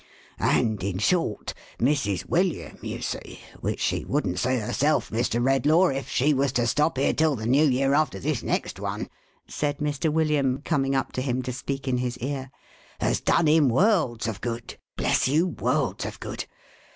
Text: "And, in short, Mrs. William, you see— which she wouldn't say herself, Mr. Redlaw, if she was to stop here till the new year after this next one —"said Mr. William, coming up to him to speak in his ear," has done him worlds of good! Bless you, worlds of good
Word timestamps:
"And, 0.39 0.83
in 0.83 0.97
short, 0.97 1.53
Mrs. 1.79 2.25
William, 2.27 2.79
you 2.81 3.03
see— 3.03 3.39
which 3.61 3.79
she 3.79 4.03
wouldn't 4.03 4.39
say 4.39 4.57
herself, 4.57 5.11
Mr. 5.11 5.39
Redlaw, 5.39 5.95
if 5.95 6.09
she 6.09 6.33
was 6.33 6.51
to 6.53 6.65
stop 6.65 6.97
here 6.97 7.13
till 7.13 7.35
the 7.35 7.45
new 7.45 7.65
year 7.65 7.93
after 7.93 8.17
this 8.17 8.41
next 8.41 8.79
one 8.79 9.11
—"said 9.47 9.77
Mr. 9.77 10.11
William, 10.11 10.63
coming 10.63 10.95
up 10.95 11.11
to 11.11 11.21
him 11.21 11.43
to 11.43 11.53
speak 11.53 11.87
in 11.87 11.97
his 11.97 12.17
ear," 12.17 12.49
has 12.99 13.21
done 13.21 13.45
him 13.47 13.69
worlds 13.69 14.27
of 14.27 14.41
good! 14.41 14.75
Bless 14.97 15.27
you, 15.27 15.45
worlds 15.45 16.07
of 16.07 16.19
good 16.19 16.45